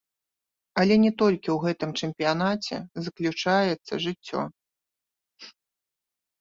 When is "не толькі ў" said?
1.03-1.67